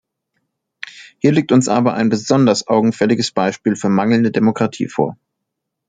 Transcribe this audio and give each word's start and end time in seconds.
Hier 1.19 1.31
liegt 1.31 1.51
uns 1.51 1.67
aber 1.67 1.93
ein 1.93 2.09
besonders 2.09 2.67
augenfälliges 2.67 3.33
Beispiel 3.33 3.75
für 3.75 3.89
mangelnde 3.89 4.31
Demokratie 4.31 4.87
vor. 4.87 5.15